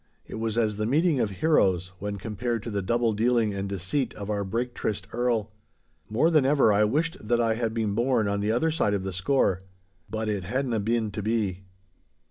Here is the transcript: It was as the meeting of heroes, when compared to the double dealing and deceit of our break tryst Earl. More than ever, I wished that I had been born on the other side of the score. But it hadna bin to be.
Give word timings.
It 0.25 0.39
was 0.39 0.57
as 0.57 0.77
the 0.77 0.87
meeting 0.87 1.19
of 1.19 1.29
heroes, 1.29 1.91
when 1.99 2.17
compared 2.17 2.63
to 2.63 2.71
the 2.71 2.81
double 2.81 3.13
dealing 3.13 3.53
and 3.53 3.69
deceit 3.69 4.15
of 4.15 4.31
our 4.31 4.43
break 4.43 4.73
tryst 4.73 5.05
Earl. 5.13 5.51
More 6.09 6.31
than 6.31 6.43
ever, 6.43 6.73
I 6.73 6.85
wished 6.85 7.17
that 7.21 7.39
I 7.39 7.53
had 7.53 7.71
been 7.71 7.93
born 7.93 8.27
on 8.27 8.39
the 8.39 8.51
other 8.51 8.71
side 8.71 8.95
of 8.95 9.03
the 9.03 9.13
score. 9.13 9.61
But 10.09 10.27
it 10.27 10.43
hadna 10.43 10.79
bin 10.79 11.11
to 11.11 11.21
be. 11.21 11.65